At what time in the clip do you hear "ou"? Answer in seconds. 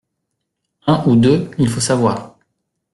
1.07-1.15